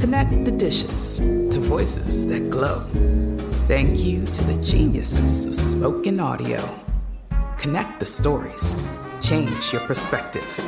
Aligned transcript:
Connect 0.00 0.46
the 0.46 0.50
dishes 0.50 1.18
to 1.18 1.60
voices 1.60 2.26
that 2.28 2.48
glow. 2.48 2.80
Thank 3.68 4.02
you 4.02 4.24
to 4.24 4.44
the 4.44 4.62
geniuses 4.64 5.44
of 5.44 5.54
spoken 5.54 6.18
audio. 6.18 6.66
Connect 7.58 8.00
the 8.00 8.06
stories. 8.06 8.74
Change 9.20 9.74
your 9.74 9.82
perspective. 9.82 10.58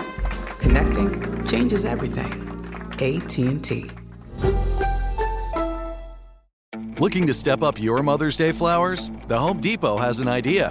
Connecting 0.59 1.47
changes 1.47 1.87
everything. 1.87 2.31
AT&T. 3.01 3.91
Looking 6.99 7.27
to 7.27 7.33
step 7.33 7.63
up 7.63 7.81
your 7.81 8.03
Mother's 8.03 8.37
Day 8.37 8.53
flowers? 8.53 9.11
The 9.29 9.39
Home 9.39 9.61
Depot 9.61 9.97
has 9.97 10.21
an 10.21 10.29
idea. 10.29 10.71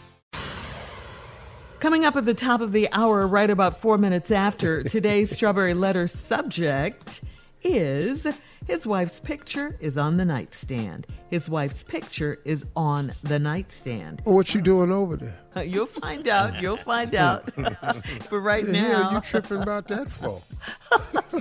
Coming 1.81 2.05
up 2.05 2.15
at 2.15 2.25
the 2.25 2.35
top 2.35 2.61
of 2.61 2.73
the 2.73 2.87
hour, 2.91 3.25
right 3.25 3.49
about 3.49 3.81
four 3.81 3.97
minutes 3.97 4.29
after, 4.29 4.83
today's 4.83 5.31
Strawberry 5.35 5.73
Letter 5.73 6.07
subject 6.07 7.21
is 7.63 8.27
his 8.67 8.85
wife's 8.85 9.19
picture 9.19 9.77
is 9.79 9.97
on 9.97 10.17
the 10.17 10.23
nightstand. 10.23 11.07
His 11.31 11.49
wife's 11.49 11.81
picture 11.81 12.37
is 12.45 12.67
on 12.75 13.11
the 13.23 13.39
nightstand. 13.39 14.21
Well, 14.25 14.35
what 14.35 14.53
you 14.53 14.61
doing 14.61 14.91
over 14.91 15.17
there? 15.17 15.35
Uh, 15.55 15.61
you'll 15.61 15.87
find 15.87 16.27
out. 16.27 16.61
You'll 16.61 16.77
find 16.77 17.15
out. 17.15 17.49
but 17.55 18.37
right 18.37 18.63
The 18.63 18.71
now, 18.71 19.01
hell 19.01 19.13
you 19.13 19.21
tripping 19.21 19.63
about 19.63 19.87
that 19.87 20.11
for? 20.11 20.39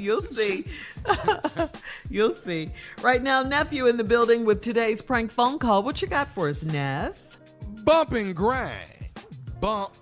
You'll 0.00 0.22
see. 0.22 0.64
You'll 2.08 2.34
see. 2.34 2.70
Right 3.02 3.22
now, 3.22 3.42
nephew 3.42 3.88
in 3.88 3.98
the 3.98 4.04
building 4.04 4.46
with 4.46 4.62
today's 4.62 5.02
prank 5.02 5.32
phone 5.32 5.58
call. 5.58 5.82
What 5.82 6.00
you 6.00 6.08
got 6.08 6.28
for 6.28 6.48
us, 6.48 6.62
Nev? 6.62 7.20
Bump 7.84 8.12
and 8.12 8.34
grind. 8.34 9.10
Bump 9.60 9.92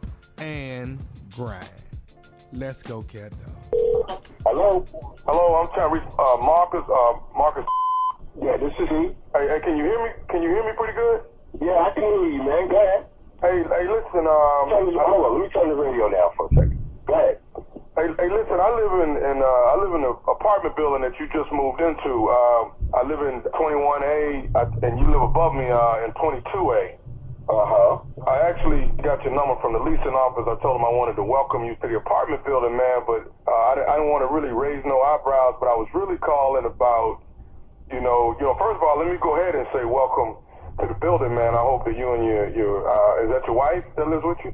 and 0.40 0.98
grind. 1.34 1.68
Let's 2.52 2.82
go, 2.82 3.02
cat 3.02 3.32
dog. 3.44 4.22
Hello? 4.46 4.84
Hello, 5.26 5.60
I'm 5.60 5.68
trying 5.74 5.92
to 5.92 6.00
reach 6.00 6.08
uh, 6.18 6.36
Marcus. 6.40 6.84
Uh, 6.88 7.20
Marcus. 7.36 7.66
Yeah, 8.40 8.56
this 8.56 8.72
is 8.80 8.88
he. 8.88 9.12
Hey, 9.34 9.48
hey, 9.48 9.60
can 9.60 9.76
you 9.76 9.84
hear 9.84 10.00
me? 10.04 10.10
Can 10.30 10.42
you 10.42 10.48
hear 10.48 10.64
me 10.64 10.72
pretty 10.78 10.94
good? 10.94 11.20
Yeah, 11.60 11.84
I 11.84 11.90
can 11.92 12.02
hear 12.02 12.30
you, 12.30 12.42
man. 12.42 12.68
Go 12.68 12.78
ahead. 12.80 13.06
Hey, 13.42 13.62
hey, 13.62 13.84
listen. 13.84 14.24
Um, 14.24 14.70
turn 14.70 14.86
the, 14.88 14.96
hold 14.96 15.26
on. 15.26 15.30
Let 15.36 15.42
me 15.42 15.50
turn 15.52 15.68
the 15.68 15.74
radio 15.74 16.08
down 16.10 16.30
for 16.36 16.46
a 16.46 16.54
second. 16.54 16.78
Go 17.06 17.14
ahead. 17.14 17.38
Hey, 17.98 18.08
hey, 18.14 18.30
listen. 18.30 18.56
I 18.56 18.70
live 18.72 18.94
in, 19.04 19.12
in 19.18 19.36
uh, 19.42 19.70
I 19.70 19.76
live 19.76 19.92
in 19.94 20.06
an 20.06 20.14
apartment 20.30 20.76
building 20.76 21.02
that 21.02 21.18
you 21.18 21.26
just 21.34 21.50
moved 21.52 21.82
into. 21.82 22.30
Uh, 22.30 22.70
I 22.94 23.02
live 23.04 23.20
in 23.26 23.42
21A, 23.52 24.54
I, 24.54 24.62
and 24.86 24.98
you 24.98 25.06
live 25.10 25.22
above 25.22 25.54
me 25.54 25.68
uh, 25.68 26.04
in 26.06 26.12
22A. 26.14 26.96
Uh 27.48 27.64
huh. 27.64 27.98
I 28.28 28.44
actually 28.44 28.92
got 29.00 29.24
your 29.24 29.32
number 29.32 29.56
from 29.64 29.72
the 29.72 29.80
leasing 29.80 30.12
office. 30.12 30.44
I 30.44 30.60
told 30.60 30.76
them 30.76 30.84
I 30.84 30.92
wanted 30.92 31.16
to 31.16 31.24
welcome 31.24 31.64
you 31.64 31.76
to 31.80 31.88
the 31.88 31.96
apartment 31.96 32.44
building, 32.44 32.76
man. 32.76 33.00
But 33.08 33.24
uh, 33.48 33.72
I, 33.72 33.88
I 33.88 33.96
didn't 33.96 34.12
want 34.12 34.20
to 34.20 34.28
really 34.28 34.52
raise 34.52 34.84
no 34.84 35.00
eyebrows. 35.00 35.56
But 35.56 35.72
I 35.72 35.76
was 35.80 35.88
really 35.96 36.20
calling 36.20 36.68
about, 36.68 37.24
you 37.88 38.04
know, 38.04 38.36
you 38.36 38.44
know. 38.44 38.52
First 38.60 38.76
of 38.76 38.84
all, 38.84 39.00
let 39.00 39.08
me 39.08 39.16
go 39.16 39.40
ahead 39.40 39.56
and 39.56 39.64
say 39.72 39.88
welcome 39.88 40.36
to 40.76 40.92
the 40.92 40.98
building, 41.00 41.32
man. 41.32 41.56
I 41.56 41.64
hope 41.64 41.88
that 41.88 41.96
you 41.96 42.12
and 42.12 42.20
your 42.20 42.52
your 42.52 42.84
uh, 42.84 43.24
is 43.24 43.32
that 43.32 43.48
your 43.48 43.56
wife 43.56 43.84
that 43.96 44.04
lives 44.04 44.28
with 44.28 44.38
you? 44.44 44.52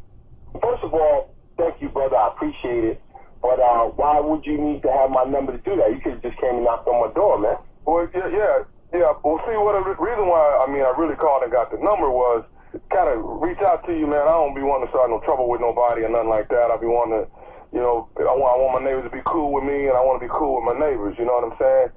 First 0.62 0.86
of 0.86 0.94
all, 0.94 1.34
thank 1.58 1.82
you, 1.82 1.90
brother. 1.90 2.14
I 2.14 2.30
appreciate 2.30 2.84
it. 2.94 3.02
But 3.42 3.58
uh, 3.58 3.90
why 3.98 4.22
would 4.22 4.46
you 4.46 4.54
need 4.56 4.86
to 4.86 4.90
have 4.94 5.10
my 5.10 5.26
number 5.26 5.50
to 5.50 5.58
do 5.58 5.74
that? 5.82 5.90
You 5.90 5.98
could 5.98 6.22
have 6.22 6.22
just 6.22 6.38
came 6.38 6.62
and 6.62 6.64
knocked 6.64 6.86
on 6.86 7.02
my 7.02 7.12
door, 7.12 7.42
man. 7.42 7.58
Well, 7.84 8.06
yeah, 8.14 8.30
yeah, 8.30 8.62
yeah. 8.94 9.12
Well, 9.26 9.42
see, 9.50 9.58
what 9.58 9.74
the 9.74 9.98
reason 9.98 10.30
why 10.30 10.62
I 10.62 10.70
mean 10.70 10.86
I 10.86 10.94
really 10.94 11.18
called 11.18 11.42
and 11.42 11.50
got 11.50 11.74
the 11.74 11.82
number 11.82 12.06
was 12.06 12.46
kind 12.90 13.08
of 13.08 13.42
reach 13.42 13.60
out 13.62 13.84
to 13.86 13.92
you, 13.92 14.06
man. 14.06 14.26
I 14.26 14.34
don't 14.36 14.54
be 14.54 14.62
wanting 14.62 14.86
to 14.88 14.92
start 14.92 15.10
no 15.10 15.20
trouble 15.20 15.48
with 15.48 15.60
nobody 15.60 16.02
or 16.02 16.10
nothing 16.10 16.30
like 16.30 16.48
that. 16.48 16.70
I 16.70 16.76
be 16.76 16.86
wanting 16.86 17.24
to, 17.24 17.30
you 17.72 17.80
know, 17.80 18.08
I 18.18 18.34
want 18.34 18.50
I 18.54 18.58
want 18.60 18.82
my 18.82 18.84
neighbors 18.84 19.04
to 19.04 19.14
be 19.14 19.22
cool 19.26 19.52
with 19.52 19.64
me, 19.64 19.86
and 19.86 19.96
I 19.96 20.02
want 20.02 20.20
to 20.20 20.26
be 20.26 20.32
cool 20.32 20.58
with 20.60 20.66
my 20.66 20.78
neighbors. 20.78 21.16
You 21.18 21.26
know 21.26 21.34
what 21.38 21.50
I'm 21.50 21.58
saying? 21.58 21.88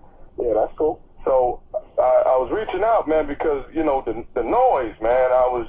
Yeah, 0.42 0.54
that's 0.54 0.74
cool. 0.78 1.02
So 1.26 1.62
I, 2.00 2.34
I 2.34 2.36
was 2.38 2.50
reaching 2.54 2.84
out, 2.84 3.08
man, 3.08 3.28
because 3.28 3.66
you 3.74 3.84
know 3.84 4.04
the 4.06 4.26
the 4.34 4.44
noise, 4.44 4.96
man. 5.02 5.32
I 5.34 5.46
was 5.50 5.68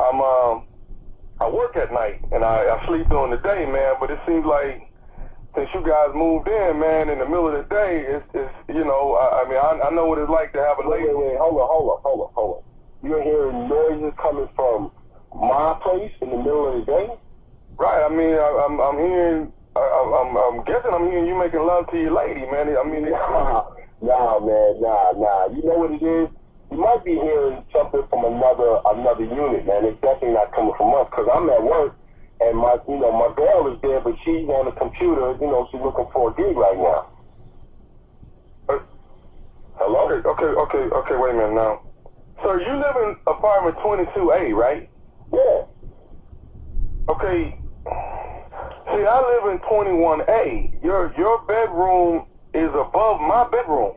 I'm 0.00 0.20
um 0.20 0.66
I 1.40 1.48
work 1.50 1.76
at 1.76 1.92
night 1.92 2.20
and 2.30 2.44
I, 2.44 2.70
I 2.70 2.86
sleep 2.86 3.08
during 3.08 3.30
the 3.32 3.42
day, 3.42 3.66
man. 3.66 3.96
But 4.00 4.10
it 4.10 4.20
seems 4.26 4.46
like 4.46 4.82
since 5.56 5.68
you 5.74 5.82
guys 5.84 6.14
moved 6.14 6.48
in, 6.48 6.78
man, 6.78 7.10
in 7.10 7.18
the 7.18 7.26
middle 7.26 7.48
of 7.48 7.54
the 7.54 7.74
day, 7.74 8.04
it's, 8.06 8.26
it's 8.34 8.54
you 8.68 8.84
know, 8.84 9.14
I, 9.16 9.42
I 9.42 9.48
mean, 9.48 9.58
I, 9.58 9.88
I 9.88 9.90
know 9.90 10.06
what 10.06 10.18
it's 10.18 10.30
like 10.30 10.52
to 10.54 10.60
have 10.60 10.78
a 10.78 10.88
lady. 10.88 11.08
Wait, 11.08 11.16
wait, 11.16 11.38
hold 11.38 11.60
on, 11.60 11.68
hold 11.68 11.90
on, 11.90 11.98
hold 12.02 12.20
on, 12.20 12.30
hold 12.34 12.56
on. 12.56 12.62
You're 13.02 13.22
hearing 13.22 13.68
noises 13.68 14.12
coming 14.20 14.48
from 14.54 14.90
my 15.34 15.78
place 15.82 16.12
in 16.20 16.30
the 16.30 16.36
middle 16.36 16.68
of 16.68 16.86
the 16.86 16.92
day? 16.92 17.08
Right. 17.76 18.04
I 18.04 18.08
mean, 18.08 18.34
I, 18.34 18.66
I'm, 18.66 18.80
I'm 18.80 18.98
hearing. 18.98 19.52
I, 19.74 19.80
I'm, 19.80 20.36
I'm 20.36 20.64
guessing 20.64 20.92
I'm 20.94 21.06
hearing 21.10 21.26
you 21.26 21.38
making 21.38 21.60
love 21.66 21.86
to 21.90 21.98
your 21.98 22.12
lady, 22.12 22.46
man. 22.50 22.76
I 22.76 22.84
mean, 22.84 23.10
Nah, 23.10 23.64
nah, 24.02 24.38
man, 24.40 24.80
nah, 24.80 25.12
nah. 25.16 25.46
You 25.46 25.62
know 25.64 25.78
what 25.78 25.92
it 25.92 26.02
is? 26.02 26.28
you 26.72 26.78
might 26.78 27.04
be 27.04 27.12
hearing 27.12 27.62
something 27.70 28.02
from 28.08 28.24
another 28.24 28.80
another 28.86 29.24
unit, 29.24 29.66
man. 29.66 29.84
It's 29.84 30.00
definitely 30.00 30.32
not 30.32 30.52
coming 30.52 30.72
from 30.78 30.94
us 30.94 31.06
because 31.10 31.28
I'm 31.32 31.48
at 31.50 31.62
work 31.62 31.94
and 32.40 32.56
my 32.56 32.76
you 32.88 32.98
know 32.98 33.12
my 33.12 33.32
girl 33.36 33.72
is 33.72 33.78
there, 33.82 34.00
but 34.00 34.14
she's 34.24 34.48
on 34.48 34.64
the 34.64 34.72
computer. 34.72 35.36
You 35.38 35.46
know, 35.52 35.68
she's 35.70 35.80
looking 35.82 36.06
for 36.12 36.30
a 36.30 36.34
gig 36.34 36.56
right 36.56 36.78
now. 36.78 37.06
Uh, 38.68 38.78
Hello. 39.76 40.08
Okay, 40.08 40.26
okay, 40.26 40.46
okay, 40.46 40.84
okay. 40.96 41.16
Wait 41.16 41.30
a 41.30 41.36
minute 41.36 41.54
now. 41.54 41.80
Sir, 42.42 42.60
you 42.60 42.76
live 42.76 42.96
in 42.96 43.16
apartment 43.26 43.76
22A, 43.76 44.52
right? 44.54 44.90
Yeah. 45.32 45.64
Okay. 47.08 47.56
See, 47.84 49.06
I 49.06 49.20
live 49.20 49.52
in 49.52 49.58
21A. 49.60 50.82
Your 50.82 51.14
your 51.16 51.40
bedroom 51.42 52.26
is 52.52 52.68
above 52.74 53.20
my 53.20 53.48
bedroom. 53.48 53.94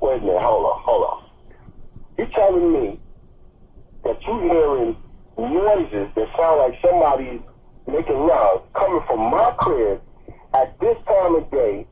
Wait 0.00 0.22
a 0.22 0.24
minute. 0.24 0.40
Hold 0.42 0.64
on. 0.64 0.82
Hold 0.82 1.04
on. 1.04 1.30
You 2.18 2.26
telling 2.32 2.72
me 2.72 3.00
that 4.04 4.22
you're 4.22 4.42
hearing 4.42 4.96
noises 5.36 6.08
that 6.14 6.28
sound 6.38 6.58
like 6.58 6.74
somebody's 6.80 7.40
making 7.86 8.26
love 8.26 8.62
coming 8.72 9.02
from 9.06 9.30
my 9.30 9.50
crib 9.58 10.00
at 10.54 10.78
this 10.80 10.96
time 11.06 11.34
of 11.34 11.50
day, 11.50 11.86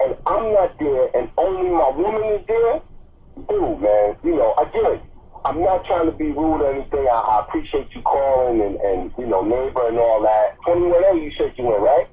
and 0.00 0.16
I'm 0.26 0.52
not 0.52 0.78
there, 0.78 1.08
and 1.16 1.30
only 1.38 1.70
my 1.70 1.90
woman 1.90 2.22
is 2.34 2.46
there? 2.46 2.82
Dude, 3.48 3.80
man, 3.80 4.16
you 4.24 4.36
know, 4.36 4.54
again, 4.60 5.00
I'm 5.44 5.62
not 5.62 5.84
trying 5.84 6.06
to 6.06 6.12
be 6.12 6.26
rude 6.32 6.62
or 6.62 6.72
anything. 6.74 7.06
I, 7.10 7.16
I 7.16 7.40
appreciate 7.48 7.88
you 7.94 8.02
calling 8.02 8.60
and, 8.60 8.76
and, 8.76 9.12
you 9.18 9.26
know, 9.26 9.42
neighbor 9.42 9.88
and 9.88 9.98
all 9.98 10.22
that. 10.22 10.56
21A, 10.66 11.22
you 11.22 11.30
said 11.32 11.52
you 11.56 11.74
in, 11.74 11.82
right? 11.82 12.06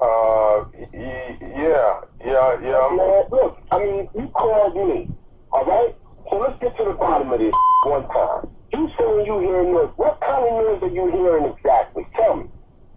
Uh, 0.00 0.64
y- 0.92 1.38
yeah, 1.40 2.00
yeah, 2.24 2.56
yeah. 2.62 2.88
Man, 2.94 3.24
look, 3.30 3.56
I 3.72 3.78
mean, 3.78 4.08
you 4.14 4.28
called 4.30 4.76
me, 4.76 5.08
all 5.52 5.64
right? 5.64 5.96
So 6.30 6.38
let's 6.38 6.58
get 6.60 6.76
to 6.78 6.84
the 6.84 6.92
bottom 6.94 7.32
of 7.32 7.38
this 7.40 7.54
one 7.84 8.06
time. 8.08 8.48
You 8.72 8.88
saying 8.98 9.26
you 9.26 9.38
hearing 9.40 9.72
noise. 9.72 9.90
What 9.96 10.20
kind 10.20 10.44
of 10.44 10.52
noise 10.52 10.82
are 10.82 10.94
you 10.94 11.10
hearing 11.12 11.46
exactly? 11.46 12.06
Tell 12.16 12.36
me. 12.36 12.44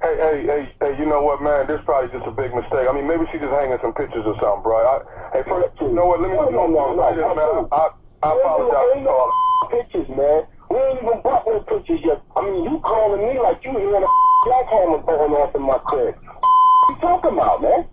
Hey, 0.02 0.16
hey, 0.16 0.38
hey, 0.48 0.62
hey, 0.80 0.94
you 0.98 1.06
know 1.06 1.20
what, 1.22 1.42
man? 1.44 1.68
This 1.68 1.80
probably 1.84 2.08
just 2.16 2.24
a 2.26 2.32
big 2.32 2.56
mistake. 2.56 2.88
I 2.88 2.94
mean, 2.96 3.04
maybe 3.06 3.26
she 3.32 3.38
just 3.38 3.52
hanging 3.52 3.78
some 3.84 3.92
pictures 3.92 4.24
or 4.24 4.32
something, 4.40 4.64
bro. 4.64 4.80
I, 4.80 4.96
hey, 5.36 5.44
first, 5.44 5.76
you 5.82 5.92
know 5.92 6.06
what? 6.08 6.22
Let 6.22 6.32
me, 6.32 6.38
No, 6.40 6.48
no, 6.48 6.68
no, 6.72 6.96
no, 6.96 7.04
this, 7.12 7.20
man. 7.20 7.68
I, 7.76 7.90
I 8.24 8.32
apologize 8.32 8.80
for 8.80 8.96
ain't 8.96 9.04
no 9.04 9.32
pictures, 9.68 10.08
man. 10.08 10.40
We 10.72 10.78
ain't 10.80 11.04
even 11.04 11.20
bought 11.20 11.44
no 11.46 11.60
pictures 11.68 12.00
yet. 12.02 12.22
I 12.38 12.42
mean, 12.48 12.64
you 12.64 12.80
calling 12.80 13.28
me 13.28 13.40
like 13.44 13.60
you 13.66 13.76
hearing 13.76 14.04
a 14.08 14.12
jackhammer 14.48 15.04
going 15.06 15.34
off 15.36 15.52
in 15.56 15.64
my 15.68 15.78
crib. 15.84 16.16
What 16.16 16.90
you 16.90 16.96
talking 17.04 17.34
about, 17.36 17.62
man? 17.62 17.84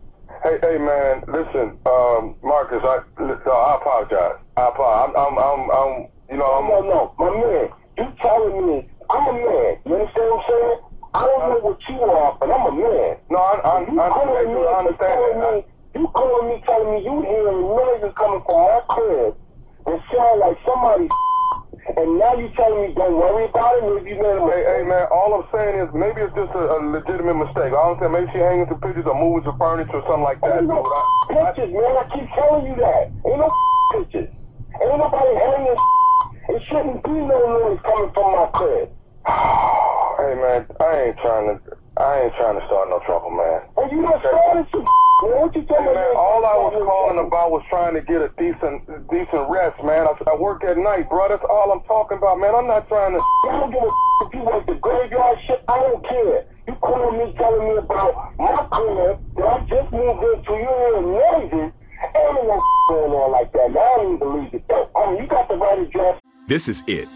Hey, 0.45 0.59
hey, 0.63 0.79
man, 0.79 1.23
listen, 1.27 1.75
um, 1.91 2.37
Marcus, 2.45 2.87
I, 2.87 2.99
li- 3.19 3.35
uh, 3.47 3.51
I 3.51 3.75
apologize. 3.75 4.39
I 4.57 4.69
apologize. 4.69 5.11
I'm, 5.19 5.39
I'm, 5.39 5.39
I'm, 5.43 5.71
I'm 5.75 6.07
you 6.31 6.37
know, 6.39 6.47
I'm, 6.47 6.69
No, 6.71 6.81
no, 6.87 7.11
my 7.19 7.31
man. 7.35 7.67
You 7.99 8.13
telling 8.23 8.67
me 8.67 8.87
I'm 9.11 9.27
a 9.27 9.33
man. 9.33 9.75
You 9.87 9.95
understand 9.95 10.31
what 10.31 10.39
I'm 10.39 10.51
saying? 10.51 10.79
I 11.15 11.23
don't 11.25 11.49
know 11.49 11.61
what 11.65 11.79
you 11.89 11.97
are, 12.03 12.37
but 12.39 12.51
I'm 12.51 12.67
a 12.67 12.73
man. 12.77 13.17
no, 13.31 13.39
I, 13.39 13.55
I, 13.65 13.81
You 13.89 14.01
I, 14.01 14.09
calling 14.09 14.37
I, 14.37 14.45
me, 14.45 14.61
I 14.61 14.79
understand 14.79 15.15
calling 15.17 15.41
that. 15.41 15.55
me, 15.55 15.65
you 15.95 16.09
calling 16.13 16.49
me, 16.49 16.63
telling 16.67 16.91
me 16.93 16.99
you 17.05 17.23
hearing 17.23 17.61
noises 17.73 18.13
coming 18.17 18.43
from 18.45 18.61
my 18.69 18.81
crib 18.91 19.35
that 19.87 20.01
sound 20.13 20.41
like 20.41 20.59
somebody 20.67 21.09
and 21.97 22.19
now 22.19 22.35
you 22.35 22.51
telling 22.57 22.83
me 22.83 22.93
don't 22.95 23.17
worry 23.17 23.47
about 23.47 23.79
it, 23.79 23.85
maybe 23.87 24.11
you 24.11 24.19
made 24.21 24.37
a 24.37 24.41
Hey, 24.51 24.61
hey, 24.67 24.83
mistake. 24.83 24.89
man, 24.89 25.07
all 25.15 25.33
I'm 25.39 25.47
saying 25.55 25.79
is 25.81 25.89
maybe 25.95 26.21
it's 26.21 26.35
just 26.35 26.51
a, 26.53 26.77
a 26.77 26.79
legitimate 26.83 27.39
mistake. 27.39 27.71
I 27.73 27.81
don't 27.87 27.97
think 27.99 28.11
maybe 28.11 28.27
she 28.35 28.39
hanging 28.43 28.67
some 28.67 28.81
pictures 29.59 29.93
or 29.93 30.01
furniture 30.01 30.01
or 30.01 30.03
something 30.09 30.23
like 30.25 30.41
that. 30.41 30.57
Ain't 30.59 30.67
no 30.69 30.83
dude. 30.83 30.93
I, 30.93 31.49
I, 31.49 31.53
pictures, 31.53 31.73
man. 31.73 31.97
I 31.97 32.05
keep 32.15 32.29
telling 32.35 32.67
you 32.67 32.77
that. 32.77 33.05
Ain't 33.27 33.39
no 33.41 33.51
pictures. 33.93 34.31
Ain't 34.83 34.99
nobody 34.99 35.35
hanging. 35.37 35.77
It 36.49 36.63
shouldn't 36.69 37.03
be 37.05 37.11
no 37.11 37.39
noise 37.39 37.81
coming 37.83 38.13
from 38.15 38.33
my 38.33 38.47
crib. 38.55 38.89
hey, 39.27 40.35
man, 40.39 40.67
I 40.81 41.11
ain't 41.11 41.19
trying 41.19 41.47
to, 41.49 41.77
I 41.97 42.21
ain't 42.23 42.35
trying 42.39 42.61
to 42.61 42.67
start 42.67 42.89
no 42.91 43.01
trouble, 43.07 43.31
man. 43.31 43.63
And 43.77 43.91
you 43.93 44.03
done 44.03 44.21
started 44.21 44.67
some 44.71 44.87
man. 44.87 45.41
What 45.41 45.55
you 45.57 45.63
Hey, 45.63 45.67
telling 45.67 45.95
man, 45.97 46.13
me? 46.13 46.17
all 46.17 46.45
I 46.45 46.55
was 46.61 46.77
calling 46.77 47.19
about 47.27 47.51
was 47.51 47.65
trying 47.71 47.95
to 47.95 48.03
get 48.03 48.21
a 48.21 48.29
decent, 48.39 48.85
decent 49.11 49.49
rest, 49.49 49.83
man. 49.83 50.07
I, 50.07 50.13
I 50.31 50.37
work 50.37 50.63
at 50.65 50.77
night, 50.77 51.09
bro. 51.09 51.29
That's 51.29 51.43
all 51.49 51.73
I'm 51.73 51.83
talking 51.89 52.19
about, 52.19 52.39
man. 52.39 52.55
I'm 52.55 52.69
not 52.69 52.87
trying 52.87 53.17
to. 53.17 53.21
I 53.21 53.59
don't 53.59 53.73
give 53.73 53.83
a 53.83 53.91
if 54.29 54.35
you 54.35 54.43
work 54.45 54.67
the 54.67 54.75
graveyard 54.77 55.39
shit. 55.47 55.65
I 55.69 55.79
don't 55.81 56.07
care. 56.07 56.45
You 56.67 56.75
calling 56.77 57.19
me, 57.19 57.35
telling 57.39 57.69
me 57.69 57.77
about 57.77 58.39
my 58.39 58.67
crib 58.73 59.21
that 59.37 59.47
I 59.47 59.61
just 59.69 59.93
moved 59.93 60.23
into. 60.23 60.53
You 60.53 60.69
hearing 60.79 61.13
noises. 61.13 61.73
Ain't 62.03 62.35
no 62.35 62.63
going 62.89 63.13
on 63.13 63.33
like 63.33 63.53
that. 63.53 63.71
Man, 63.71 63.79
I 63.79 63.97
don't 63.97 64.07
even 64.07 64.19
believe 64.19 64.55
it. 64.55 64.65
Though. 64.69 64.91
I 64.97 65.21
you 65.21 65.27
got 65.29 65.49
the 65.49 65.55
right 65.57 65.79
address. 65.81 66.21
This 66.49 66.69
is 66.69 66.83
it. 66.87 67.09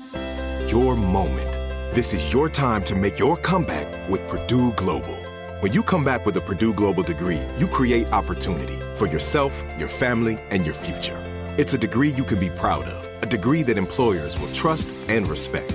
Your 0.71 0.97
moment. 0.97 1.53
This 1.95 2.15
is 2.15 2.33
your 2.33 2.49
time 2.49 2.85
to 2.85 2.95
make 2.95 3.19
your 3.19 3.37
comeback 3.37 4.09
with 4.09 4.27
Purdue 4.29 4.73
Global. 4.75 5.17
When 5.61 5.73
you 5.73 5.83
come 5.83 6.05
back 6.05 6.25
with 6.25 6.37
a 6.37 6.41
Purdue 6.41 6.73
Global 6.73 7.03
degree, 7.03 7.41
you 7.57 7.67
create 7.67 8.13
opportunity 8.13 8.79
for 8.95 9.07
yourself, 9.07 9.63
your 9.79 9.89
family, 9.89 10.39
and 10.51 10.65
your 10.65 10.75
future. 10.75 11.19
It's 11.59 11.75
a 11.75 11.79
degree 11.79 12.11
you 12.11 12.25
can 12.25 12.39
be 12.39 12.51
proud 12.51 12.87
of, 12.87 13.23
a 13.23 13.27
degree 13.27 13.63
that 13.65 13.77
employers 13.77 14.39
will 14.39 14.53
trust 14.53 14.91
and 15.09 15.27
respect. 15.29 15.75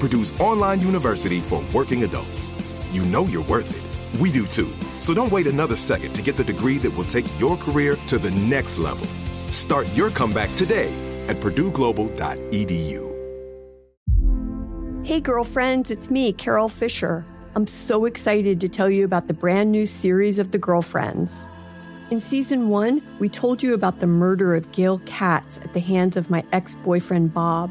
Purdue's 0.00 0.32
online 0.40 0.80
university 0.80 1.40
for 1.40 1.62
working 1.74 2.04
adults. 2.04 2.50
You 2.90 3.04
know 3.04 3.26
you're 3.26 3.44
worth 3.44 3.70
it. 3.70 4.20
We 4.20 4.32
do 4.32 4.46
too. 4.46 4.72
So 4.98 5.14
don't 5.14 5.30
wait 5.30 5.46
another 5.46 5.76
second 5.76 6.14
to 6.14 6.22
get 6.22 6.36
the 6.36 6.44
degree 6.44 6.78
that 6.78 6.90
will 6.90 7.04
take 7.04 7.26
your 7.38 7.56
career 7.56 7.94
to 8.08 8.18
the 8.18 8.30
next 8.30 8.78
level. 8.78 9.06
Start 9.52 9.86
your 9.96 10.10
comeback 10.10 10.52
today 10.54 10.90
at 11.28 11.36
purdueglobal.edu. 11.36 13.10
Hey, 15.04 15.20
girlfriends, 15.20 15.90
it's 15.90 16.10
me, 16.10 16.32
Carol 16.32 16.68
Fisher. 16.68 17.24
I'm 17.54 17.66
so 17.66 18.04
excited 18.04 18.60
to 18.60 18.68
tell 18.68 18.88
you 18.88 19.04
about 19.04 19.26
the 19.26 19.34
brand 19.34 19.72
new 19.72 19.84
series 19.84 20.38
of 20.38 20.52
The 20.52 20.58
Girlfriends. 20.58 21.48
In 22.10 22.20
season 22.20 22.68
one, 22.68 23.02
we 23.18 23.28
told 23.28 23.62
you 23.62 23.74
about 23.74 24.00
the 24.00 24.06
murder 24.06 24.54
of 24.54 24.70
Gail 24.72 25.00
Katz 25.06 25.58
at 25.58 25.72
the 25.74 25.80
hands 25.80 26.16
of 26.16 26.30
my 26.30 26.44
ex 26.52 26.74
boyfriend, 26.84 27.34
Bob. 27.34 27.70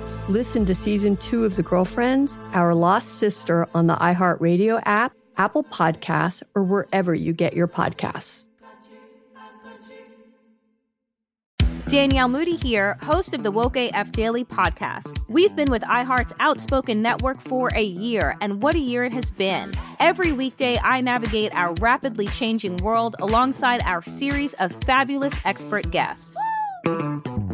Listen 0.29 0.65
to 0.65 0.75
season 0.75 1.17
two 1.17 1.45
of 1.45 1.55
The 1.55 1.63
Girlfriends, 1.63 2.37
Our 2.53 2.75
Lost 2.75 3.17
Sister 3.17 3.67
on 3.73 3.87
the 3.87 3.95
iHeartRadio 3.95 4.81
app, 4.85 5.13
Apple 5.35 5.63
Podcasts, 5.63 6.43
or 6.53 6.63
wherever 6.63 7.15
you 7.15 7.33
get 7.33 7.53
your 7.53 7.67
podcasts. 7.67 8.45
Danielle 11.89 12.29
Moody 12.29 12.55
here, 12.55 12.97
host 13.01 13.33
of 13.33 13.43
the 13.43 13.51
Woke 13.51 13.75
AF 13.75 14.11
Daily 14.11 14.45
podcast. 14.45 15.19
We've 15.27 15.53
been 15.55 15.71
with 15.71 15.81
iHeart's 15.81 16.31
Outspoken 16.39 17.01
Network 17.01 17.41
for 17.41 17.69
a 17.75 17.83
year, 17.83 18.37
and 18.39 18.61
what 18.61 18.75
a 18.75 18.79
year 18.79 19.03
it 19.03 19.11
has 19.11 19.31
been. 19.31 19.73
Every 19.99 20.31
weekday, 20.31 20.77
I 20.77 21.01
navigate 21.01 21.53
our 21.55 21.73
rapidly 21.81 22.27
changing 22.27 22.77
world 22.77 23.15
alongside 23.19 23.81
our 23.83 24.03
series 24.03 24.53
of 24.53 24.71
fabulous 24.83 25.33
expert 25.43 25.89
guests. 25.91 26.37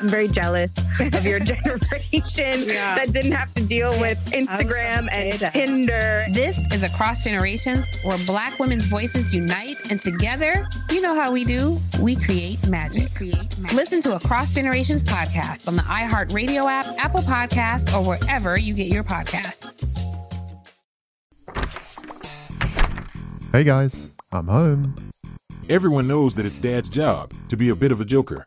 I'm 0.00 0.08
very 0.08 0.28
jealous 0.28 0.72
of 1.00 1.24
your 1.24 1.40
generation 1.52 2.62
yeah. 2.68 2.94
that 2.96 3.12
didn't 3.12 3.32
have 3.32 3.52
to 3.54 3.64
deal 3.64 3.98
with 4.00 4.18
Instagram 4.26 5.08
and 5.12 5.40
Tinder. 5.52 6.26
This 6.32 6.58
is 6.72 6.82
Across 6.82 7.24
Generations, 7.24 7.86
where 8.02 8.18
Black 8.26 8.58
women's 8.58 8.86
voices 8.86 9.34
unite, 9.34 9.76
and 9.90 10.00
together, 10.00 10.68
you 10.90 11.00
know 11.00 11.14
how 11.14 11.32
we 11.32 11.44
do. 11.44 11.80
We 12.00 12.16
create 12.16 12.66
magic. 12.68 13.18
We 13.20 13.30
create 13.32 13.58
magic. 13.58 13.76
Listen 13.76 14.02
to 14.02 14.16
Across 14.16 14.54
Generations 14.54 15.02
podcast 15.02 15.68
on 15.68 15.76
the 15.76 15.82
iHeartRadio 15.82 16.70
app, 16.70 16.86
Apple 16.98 17.22
Podcasts, 17.22 17.92
or 17.94 18.04
wherever 18.04 18.56
you 18.56 18.74
get 18.74 18.88
your 18.88 19.04
podcasts. 19.04 19.68
Hey 23.52 23.64
guys, 23.64 24.08
I'm 24.32 24.48
home. 24.48 25.10
Everyone 25.68 26.08
knows 26.08 26.34
that 26.34 26.46
it's 26.46 26.58
Dad's 26.58 26.88
job 26.88 27.34
to 27.48 27.56
be 27.56 27.68
a 27.68 27.76
bit 27.76 27.92
of 27.92 28.00
a 28.00 28.04
joker. 28.04 28.46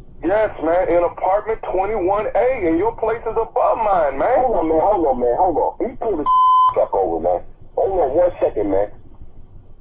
Yes, 0.23 0.53
man, 0.61 0.87
in 0.89 1.03
apartment 1.03 1.61
21A, 1.63 2.67
and 2.69 2.77
your 2.77 2.93
place 2.97 3.21
is 3.25 3.33
above 3.33 3.77
mine, 3.81 4.19
man. 4.19 4.37
Hold 4.37 4.55
on, 4.55 4.69
man, 4.69 4.81
hold 4.81 5.07
on, 5.07 5.19
man, 5.19 5.35
hold 5.35 5.57
on. 5.57 5.71
You 5.81 5.97
pull 5.97 6.17
the 6.17 6.25
truck 6.73 6.93
over, 6.93 7.17
man. 7.17 7.41
Hold 7.73 7.99
on 7.99 8.15
one 8.15 8.31
second, 8.39 8.69
man. 8.69 8.91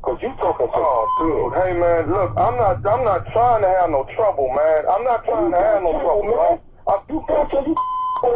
Cause 0.01 0.17
you 0.23 0.33
talking 0.41 0.65
some 0.73 0.81
Oh, 0.81 1.05
dude, 1.21 1.61
hey, 1.61 1.77
man, 1.77 2.09
look, 2.09 2.33
I'm 2.41 2.57
not, 2.57 2.81
I'm 2.89 3.05
not 3.05 3.29
trying 3.37 3.61
to 3.61 3.69
have 3.69 3.91
no 3.93 4.09
trouble, 4.17 4.49
man. 4.49 4.89
I'm 4.89 5.05
not 5.05 5.25
trying 5.29 5.53
to 5.53 5.61
have 5.61 5.83
no 5.85 5.93
trouble, 6.01 6.25
man. 6.25 6.57
I, 6.89 6.95
you 7.13 7.21
got 7.29 7.53
you 7.53 7.77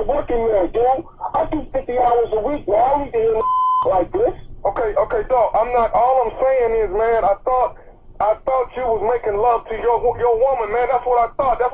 working 0.05 0.45
there, 0.45 0.69
dude. 0.69 1.09
I 1.33 1.49
do 1.49 1.65
50 1.73 1.99
hours 2.05 2.29
a 2.37 2.41
week, 2.45 2.69
man. 2.69 2.85
I 2.85 2.89
don't 2.93 3.05
need 3.09 3.13
to 3.17 3.19
hear 3.19 3.41
like 3.89 4.13
this. 4.13 4.37
Okay, 4.69 4.93
okay, 4.93 5.23
dog, 5.33 5.57
I'm 5.57 5.73
not, 5.73 5.89
all 5.97 6.29
I'm 6.29 6.37
saying 6.37 6.85
is, 6.85 6.91
man, 6.93 7.25
I 7.25 7.33
thought 7.49 7.81
I 8.21 8.39
thought 8.47 8.71
you 8.79 8.87
was 8.87 9.03
making 9.11 9.35
love 9.37 9.67
to 9.67 9.75
your 9.75 9.99
your 10.23 10.39
woman, 10.39 10.71
man. 10.71 10.87
That's 10.87 11.03
what 11.03 11.19
I 11.19 11.35
thought. 11.35 11.59
That's 11.59 11.74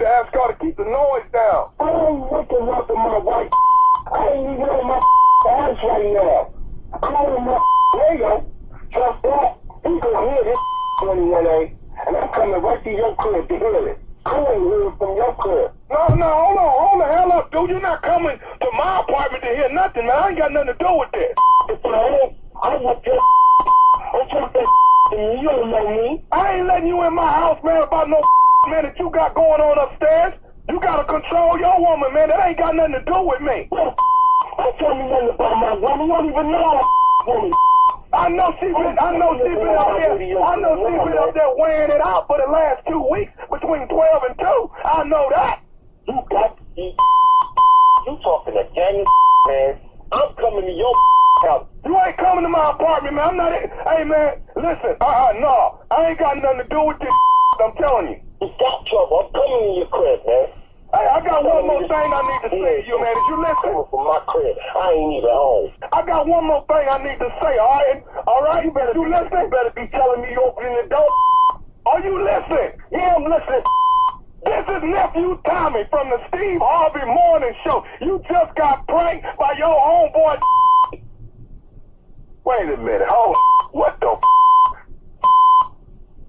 you 0.00 0.06
to 0.06 0.12
ask 0.12 0.32
her 0.34 0.52
to 0.52 0.58
keep 0.64 0.76
the 0.76 0.84
noise 0.84 1.28
down. 1.32 1.70
I 1.78 1.88
ain't 1.92 2.24
making 2.32 2.68
up 2.68 2.88
to 2.88 2.94
my 2.94 3.18
wife. 3.18 3.52
I 4.12 4.28
ain't 4.32 4.54
even 4.56 4.68
on 4.68 4.86
my 4.88 4.96
ass 4.96 5.76
right 5.84 6.12
now. 6.12 6.54
I'm 7.02 7.14
on 7.14 7.44
my 7.44 7.60
radio. 8.08 8.46
Trust 8.92 9.22
that. 9.22 9.58
He 9.84 10.00
gonna 10.00 10.30
hear 10.30 10.44
this 10.44 10.58
21A, 11.00 11.74
and 12.06 12.16
I'm 12.16 12.28
coming 12.32 12.62
right 12.62 12.84
to 12.84 12.90
your 12.90 13.14
crib 13.16 13.48
to 13.48 13.54
hear 13.58 13.88
it. 13.88 13.98
I 14.26 14.38
ain't 14.38 14.62
hearing 14.62 14.94
from 14.98 15.16
your 15.16 15.34
crib. 15.36 15.72
No, 15.90 16.14
no, 16.14 16.28
hold 16.28 16.58
on, 16.58 16.70
hold 16.80 17.00
the 17.00 17.06
hell 17.06 17.32
up, 17.32 17.52
dude. 17.52 17.70
You're 17.70 17.80
not 17.80 18.02
coming 18.02 18.38
to 18.38 18.68
my 18.76 19.00
apartment 19.00 19.42
to 19.42 19.48
hear 19.48 19.68
nothing, 19.68 20.06
man. 20.06 20.16
I 20.16 20.28
ain't 20.28 20.38
got 20.38 20.52
nothing 20.52 20.72
to 20.72 20.78
do 20.78 20.96
with 20.96 21.12
this. 21.12 21.36
I 22.62 22.76
want 22.76 23.04
your. 23.04 23.20
I'm 24.12 24.28
talking 24.28 24.66
you 25.12 25.42
don't 25.42 25.70
know 25.70 25.90
me. 25.90 26.24
I 26.30 26.56
ain't 26.56 26.66
letting 26.66 26.88
you 26.88 27.02
in 27.02 27.14
my 27.14 27.28
house, 27.28 27.58
man, 27.64 27.82
about 27.82 28.08
no 28.08 28.22
man 28.68 28.84
that 28.84 28.98
you 28.98 29.10
got 29.10 29.34
going 29.34 29.60
on 29.60 29.78
upstairs. 29.78 30.34
You 30.68 30.78
gotta 30.80 31.04
control 31.04 31.58
your 31.58 31.80
woman, 31.80 32.12
man. 32.12 32.28
That 32.28 32.46
ain't 32.46 32.58
got 32.58 32.74
nothing 32.74 32.94
to 32.94 33.04
do 33.04 33.22
with 33.22 33.40
me. 33.40 33.68
Don't 33.70 34.76
tell 34.78 34.94
me 34.94 35.08
nothing 35.08 35.30
about 35.34 35.56
my 35.56 35.74
woman. 35.74 36.06
You 36.06 36.12
don't 36.12 36.28
even 36.30 36.52
know 36.52 36.82
woman. 37.26 37.52
I 38.12 38.28
know 38.28 38.52
she 38.58 38.66
been, 38.66 38.98
I 38.98 39.16
know 39.16 39.38
she 39.38 39.54
been 39.54 39.68
up 39.78 39.96
there, 39.96 40.42
I 40.42 40.56
know 40.56 40.74
she 40.82 41.10
been 41.10 41.18
up 41.18 41.32
there 41.32 41.54
weighing 41.54 41.90
it 41.90 42.00
out 42.04 42.26
for 42.26 42.38
the 42.38 42.50
last 42.50 42.82
two 42.88 43.06
weeks 43.08 43.30
between 43.52 43.86
12 43.86 44.22
and 44.28 44.38
2. 44.38 44.70
I 44.84 45.04
know 45.04 45.30
that. 45.30 45.62
You 46.08 46.18
got, 46.28 46.58
you, 46.76 46.92
you 48.06 48.18
talking 48.22 48.54
to 48.54 48.66
Daniel, 48.74 49.06
man. 49.46 49.78
I'm 50.10 50.34
coming 50.34 50.66
to 50.66 50.72
your 50.72 50.94
house. 51.42 51.66
You 51.84 51.96
ain't 52.04 52.16
coming 52.18 52.42
to 52.42 52.48
my 52.48 52.70
apartment, 52.70 53.14
man. 53.14 53.28
I'm 53.28 53.36
not. 53.36 53.52
In 53.62 53.70
Hey, 53.86 54.04
man, 54.04 54.40
listen. 54.56 54.96
Uh, 55.00 55.04
uh, 55.04 55.32
no, 55.38 55.78
I 55.92 56.10
ain't 56.10 56.18
got 56.18 56.36
nothing 56.36 56.58
to 56.58 56.68
do 56.68 56.84
with 56.84 56.98
this. 56.98 57.14
I'm 57.62 57.74
telling 57.76 58.08
you. 58.08 58.29
You 58.40 58.48
got 58.58 58.86
trouble. 58.86 59.20
I'm 59.20 59.32
coming 59.32 59.60
to 59.60 59.72
your 59.76 59.86
crib, 59.88 60.20
man. 60.26 60.46
Hey, 60.96 61.06
I 61.06 61.20
got 61.20 61.44
one 61.44 61.66
more 61.66 61.82
thing 61.82 61.92
I 61.92 62.22
need 62.24 62.42
to 62.48 62.50
say 62.50 62.82
to 62.82 62.86
you, 62.88 62.96
man. 62.98 63.14
Did 63.14 63.26
you 63.28 63.38
listen? 63.40 63.84
From 63.90 64.04
my 64.08 64.20
crib. 64.26 64.56
I 64.80 64.90
ain't 64.90 65.12
even 65.20 65.30
home. 65.30 65.70
I 65.92 66.02
got 66.06 66.26
one 66.26 66.46
more 66.46 66.64
thing 66.66 66.88
I 66.88 66.98
need 67.04 67.18
to 67.20 67.30
say, 67.42 67.58
all 67.58 67.78
right? 67.78 68.02
All 68.26 68.42
right? 68.42 68.64
You 68.64 68.72
better, 68.72 68.92
you 68.96 69.08
listen? 69.08 69.28
You 69.30 69.50
better 69.52 69.72
be 69.76 69.86
telling 69.92 70.22
me 70.22 70.32
you're 70.32 70.42
opening 70.42 70.74
the 70.82 70.88
door. 70.88 71.08
Are 71.86 72.00
you 72.02 72.24
listening? 72.24 72.72
Yeah, 72.90 73.14
I'm 73.14 73.24
listening. 73.24 73.62
This 74.44 74.64
is 74.72 74.82
nephew 74.82 75.38
Tommy 75.44 75.84
from 75.90 76.08
the 76.08 76.18
Steve 76.28 76.60
Harvey 76.62 77.04
Morning 77.04 77.52
Show. 77.62 77.84
You 78.00 78.22
just 78.26 78.54
got 78.56 78.86
pranked 78.88 79.26
by 79.38 79.52
your 79.58 79.68
homeboy. 79.68 80.40
Wait 82.44 82.68
a 82.72 82.76
minute. 82.78 83.06
Hold. 83.06 83.36
What 83.72 84.00
the? 84.00 84.39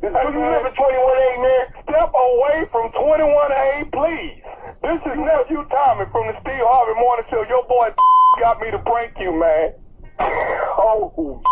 This 0.01 0.09
is 0.09 0.15
you 0.15 0.41
21A, 0.41 1.41
man. 1.43 1.65
Step 1.83 2.09
away 2.09 2.65
from 2.71 2.89
21A, 2.89 3.91
please. 3.93 4.41
This 4.81 4.99
is 5.05 5.19
nephew 5.19 5.63
Tommy 5.69 6.05
from 6.11 6.25
the 6.25 6.33
Steve 6.41 6.65
Harvey 6.65 6.99
Morning 6.99 7.25
Show. 7.29 7.45
Your 7.47 7.63
boy 7.67 7.93
got 8.39 8.59
me 8.61 8.71
to 8.71 8.79
prank 8.79 9.13
you, 9.19 9.31
man. 9.39 9.73
Oh, 10.83 11.13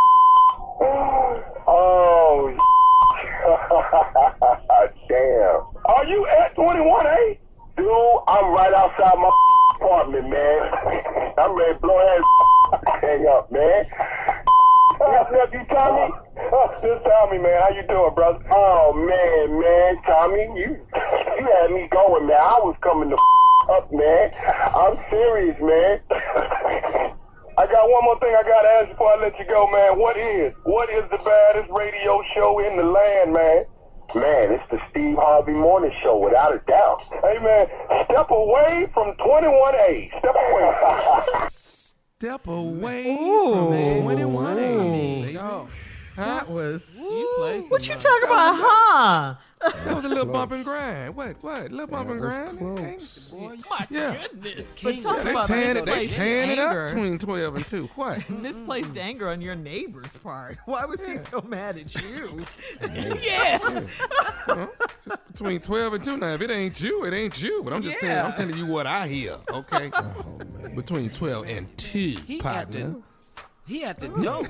oh, 0.82 1.44
oh, 1.68 2.58
oh 3.46 4.88
damn. 5.08 5.84
Are 5.86 6.06
you 6.08 6.26
at 6.26 6.56
21A? 6.56 7.38
Dude, 7.78 7.88
I'm 8.28 8.52
right 8.52 8.74
outside 8.74 9.18
my 9.20 9.32
apartment, 9.76 10.30
man. 10.30 11.34
I'm 11.38 11.56
ready 11.56 11.74
to 11.74 11.80
blow 11.80 12.00
that 12.00 13.02
hang 13.02 13.28
up, 13.28 13.52
man. 13.52 13.86
Nephew 15.32 15.66
Tommy? 15.70 16.14
This 16.82 17.00
Tommy, 17.04 17.38
man. 17.38 17.62
How 17.62 17.70
you 17.70 17.84
doing, 17.88 18.14
brother? 18.16 18.40
Oh, 18.52 18.94
man, 18.94 19.60
man. 19.60 20.02
Tommy, 20.04 20.44
you 20.60 20.80
you 21.38 21.46
had 21.60 21.72
me 21.72 21.88
going, 21.92 22.28
man. 22.28 22.38
I 22.40 22.60
was 22.60 22.76
coming 22.82 23.10
to 23.10 23.18
up, 23.72 23.92
man. 23.92 24.32
I'm 24.76 24.98
serious, 25.10 25.58
man. 25.62 26.02
I 27.58 27.68
got 27.68 27.90
one 27.90 28.04
more 28.06 28.20
thing 28.20 28.34
I 28.36 28.44
gotta 28.44 28.70
ask 28.80 28.90
before 28.90 29.14
I 29.14 29.22
let 29.22 29.38
you 29.38 29.46
go, 29.46 29.70
man. 29.72 30.00
What 30.00 30.18
is 30.18 30.54
what 30.64 30.90
is 30.90 31.04
the 31.12 31.18
baddest 31.18 31.70
radio 31.72 32.22
show 32.36 32.60
in 32.60 32.78
the 32.78 32.84
land, 32.84 33.34
man? 33.34 33.66
Man, 34.16 34.52
it's 34.54 34.64
the 34.72 34.80
Steve 34.90 35.18
Harvey 35.18 35.54
Morning 35.54 35.92
Show, 36.02 36.18
without 36.18 36.56
a 36.56 36.58
doubt. 36.66 37.04
Hey, 37.22 37.38
man, 37.38 37.68
step 38.06 38.32
away 38.32 38.90
from 38.92 39.14
21A. 39.40 40.10
Step 40.20 40.36
away. 40.36 41.48
Step 41.50 42.48
away 42.48 43.12
Ooh. 43.12 43.54
from 43.54 43.72
21A. 44.04 45.34
Ooh. 45.34 45.68
That 46.18 46.50
was. 46.50 46.84
You 46.94 47.36
played 47.38 47.64
What 47.70 47.88
you 47.88 47.96
talking 47.96 48.24
about, 48.26 48.56
huh? 48.60 49.36
That 49.62 49.94
was 49.96 50.06
a 50.06 50.10
little 50.10 50.26
bump 50.26 50.54
and 50.54 50.64
grind. 50.64 51.16
What? 51.16 51.36
What? 51.44 51.70
Little 51.72 51.88
bump 51.88 52.10
and 52.10 52.20
grind? 52.22 52.58
Close. 52.60 53.34
My 53.70 53.86
Yeah. 53.90 54.16
goodness. 54.32 54.66
But 54.82 55.02
talk 55.02 55.18
Yeah, 55.18 55.24
they 55.24 55.30
about 55.32 55.46
tearing 55.48 55.78
it, 55.78 55.86
they 55.86 55.92
misplaced 55.92 56.16
tearing 56.16 56.50
it 56.52 56.60
up 56.60 56.88
between 56.88 57.18
12 57.20 57.56
and 57.58 57.68
2. 57.68 57.90
What? 57.96 58.30
Misplaced 58.42 58.98
anger 58.98 59.30
on 59.30 59.42
your 59.42 59.56
neighbor's 59.56 60.16
part. 60.24 60.58
Why 60.66 60.86
was 60.86 61.02
he 61.02 61.18
so 61.18 61.42
mad 61.42 61.78
at 61.78 61.94
you? 62.02 62.46
Yeah. 63.22 63.86
Between 65.32 65.60
12 65.60 65.94
and 65.94 66.04
2 66.04 66.18
now. 66.18 66.34
If 66.34 66.42
it 66.42 66.52
ain't 66.52 66.80
you, 66.82 67.06
it 67.06 67.14
ain't 67.14 67.42
you. 67.42 67.62
But 67.64 67.74
I'm 67.74 67.82
just 67.82 68.00
saying, 68.00 68.18
I'm 68.18 68.34
telling 68.34 68.56
you 68.58 68.66
what 68.66 68.88
I 68.88 69.08
hear, 69.08 69.36
okay? 69.52 69.92
Between 70.76 71.10
12 71.10 71.48
and 71.48 71.78
2, 71.78 72.00
He 72.00 72.38
had 72.38 72.44
partner. 72.44 72.96
the 72.96 73.02
he 73.68 73.82
had 73.82 74.00
the 74.00 74.08
dope. 74.10 74.48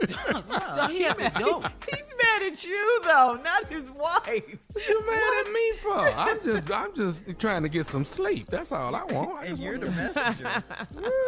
Dog, 0.00 0.90
he 0.90 1.02
had 1.02 1.18
the 1.18 1.30
dope. 1.38 1.66
He's 1.90 2.00
mad 2.00 2.09
at 2.52 2.64
you 2.64 3.00
though, 3.04 3.38
not 3.42 3.66
his 3.68 3.90
wife. 3.90 4.42
You 4.88 5.06
mad 5.06 5.44
at 5.46 5.52
me 5.52 5.72
for? 5.82 5.98
I'm 5.98 6.42
just, 6.42 6.70
I'm 6.72 6.94
just 6.94 7.38
trying 7.38 7.62
to 7.62 7.68
get 7.68 7.86
some 7.86 8.04
sleep. 8.04 8.46
That's 8.48 8.72
all 8.72 8.94
I 8.94 9.04
want. 9.04 9.38
I 9.38 9.40
And 9.46 9.48
just 9.50 9.62
you're 9.62 9.78
want 9.78 9.82
the 9.82 9.96
to- 9.96 10.02
messenger. 10.02 10.64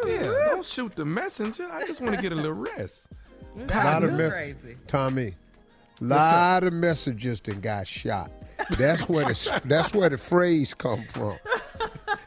Yeah, 0.06 0.22
don't 0.50 0.64
shoot 0.64 0.94
the 0.96 1.04
messenger. 1.04 1.68
I 1.70 1.86
just 1.86 2.00
want 2.00 2.14
to 2.16 2.22
get 2.22 2.32
a 2.32 2.36
little 2.36 2.52
rest. 2.52 3.08
A 3.56 3.64
lot 3.66 4.02
of 4.04 4.10
You're 4.18 4.30
mess- 4.30 4.54
Tommy, 4.86 5.34
a 6.00 6.04
lot 6.04 6.64
of 6.64 6.72
messages 6.72 7.40
that 7.42 7.60
got 7.60 7.86
shot. 7.86 8.30
That's 8.78 9.08
where 9.08 9.24
the 9.26 9.62
that's 9.64 9.92
where 9.92 10.08
the 10.08 10.18
phrase 10.18 10.72
come 10.72 11.02
from. 11.04 11.36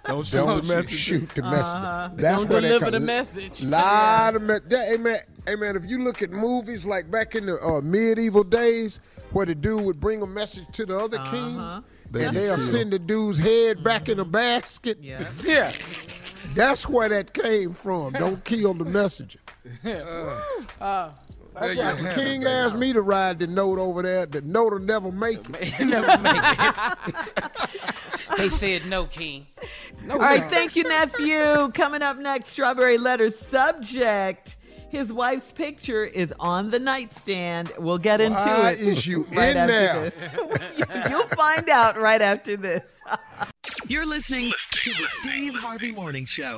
Don't 0.08 0.26
shoot 0.26 0.38
Don't 0.38 0.62
the 0.68 0.74
messenger. 0.76 0.96
shoot 0.96 1.30
the 1.30 1.42
messenger. 1.42 1.66
Uh-huh. 1.66 2.10
That's 2.16 2.42
Don't 2.42 2.50
where 2.50 2.62
deliver 2.62 2.86
come- 2.86 2.92
the 2.94 3.00
message. 3.00 3.64
Lot 3.64 4.36
of 4.36 4.42
me- 4.44 4.56
that, 4.68 4.88
hey 4.88 4.98
man, 4.98 5.18
hey 5.48 5.56
man, 5.56 5.76
if 5.76 5.86
you 5.86 6.04
look 6.04 6.22
at 6.22 6.32
movies 6.32 6.86
like 6.86 7.10
back 7.10 7.36
in 7.36 7.46
the 7.48 7.58
uh, 7.64 7.82
medieval 7.82 8.44
days, 8.44 9.00
where 9.32 9.46
the 9.46 9.56
dude 9.56 9.82
would 9.84 10.00
bring 10.00 10.22
a 10.22 10.28
message 10.28 10.66
to 10.74 10.86
the 10.86 10.98
other 10.98 11.20
Uh-huh. 11.20 11.32
king, 11.32 11.84
They 12.12 12.26
and 12.26 12.38
they'll 12.38 12.58
send 12.60 12.94
the 12.94 13.00
dude's 13.00 13.40
head 13.40 13.84
back 13.84 14.08
in 14.10 14.20
a 14.20 14.26
basket. 14.26 14.98
Yeah. 15.02 15.28
Yeah. 15.44 15.72
That's 16.54 16.88
where 16.88 17.10
that 17.10 17.34
came 17.34 17.74
from. 17.74 18.14
Don't 18.14 18.44
kill 18.46 18.74
the 18.76 18.86
messenger. 18.86 19.40
Uh, 20.80 21.10
There 21.60 21.74
you 21.74 21.82
Like 21.82 22.02
the 22.04 22.10
king 22.22 22.42
it. 22.44 22.48
asked 22.48 22.76
me 22.76 22.92
to 22.94 23.02
ride 23.02 23.40
the 23.40 23.48
note 23.48 23.80
over 23.80 24.02
there. 24.04 24.26
The 24.26 24.42
note 24.42 24.74
will 24.74 24.80
never 24.80 25.10
make 25.12 25.40
it. 25.62 25.80
never 25.86 26.22
make 26.22 26.36
it. 27.08 28.38
they 28.38 28.50
said 28.50 28.86
no, 28.88 29.06
King. 29.06 29.48
All 30.10 30.18
right, 30.20 30.44
thank 30.44 30.76
you, 30.76 30.84
nephew. 30.84 31.70
Coming 31.74 32.02
up 32.02 32.18
next, 32.18 32.50
Strawberry 32.50 32.98
Letter 32.98 33.30
subject. 33.32 34.58
His 34.90 35.12
wife's 35.12 35.52
picture 35.52 36.06
is 36.06 36.34
on 36.40 36.72
the 36.72 36.80
nightstand. 36.80 37.72
We'll 37.78 37.98
get 37.98 38.22
into 38.22 38.38
Why 38.38 38.72
it. 38.72 38.80
is 38.80 39.06
you 39.08 39.24
right 39.32 39.50
in 39.52 39.58
after 39.58 39.74
there? 39.74 40.10
this. 40.78 41.10
You'll 41.10 41.28
find 41.30 41.68
out 41.70 42.00
right 42.00 42.22
after 42.22 42.56
this. 42.56 42.84
You're 43.88 44.06
listening 44.06 44.52
to 44.72 44.90
the 44.92 45.08
Steve 45.22 45.56
Harvey 45.56 45.92
Morning 45.92 46.26
Show. 46.26 46.58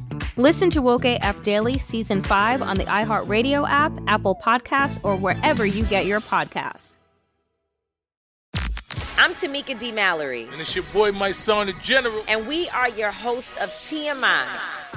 Listen 0.37 0.69
to 0.71 0.81
Woke 0.81 1.05
AF 1.05 1.43
Daily 1.43 1.77
Season 1.77 2.21
5 2.21 2.61
on 2.61 2.77
the 2.77 2.85
iHeartRadio 2.85 3.67
app, 3.69 3.91
Apple 4.07 4.35
Podcasts, 4.35 4.99
or 5.03 5.15
wherever 5.15 5.65
you 5.65 5.85
get 5.85 6.05
your 6.05 6.19
podcasts. 6.19 6.97
I'm 9.17 9.33
Tamika 9.33 9.79
D. 9.79 9.91
Mallory. 9.91 10.47
And 10.51 10.59
it's 10.59 10.75
your 10.75 10.83
boy, 10.85 11.11
Mysonne, 11.11 11.67
the 11.67 11.73
General. 11.83 12.23
And 12.27 12.47
we 12.47 12.67
are 12.69 12.89
your 12.89 13.11
hosts 13.11 13.55
of 13.57 13.69
TMI. 13.69 14.47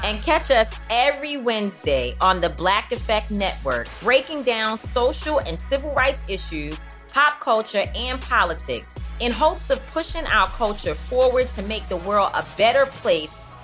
And 0.03 0.22
catch 0.22 0.50
us 0.50 0.74
every 0.90 1.37
Wednesday 1.37 2.16
on 2.20 2.38
the 2.38 2.48
Black 2.48 2.90
Effect 2.90 3.31
Network, 3.31 3.87
breaking 4.03 4.42
down 4.42 4.79
social 4.79 5.40
and 5.40 5.61
civil 5.61 5.92
rights 5.94 6.24
issues, 6.29 6.79
pop 7.12 7.40
culture, 7.40 7.85
and 7.94 8.20
politics 8.20 8.94
in 9.20 9.31
hopes 9.31 9.70
of 9.70 9.87
pushing 9.88 10.27
our 10.27 10.48
culture 10.48 10.94
forward 10.94 11.46
to 11.48 11.62
make 11.62 11.87
the 11.88 11.96
world 11.98 12.31
a 12.35 12.44
better 12.57 12.87
place 12.87 13.35